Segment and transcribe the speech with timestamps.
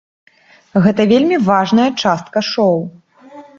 [0.85, 2.83] Гэта вельмі важная частка шоу.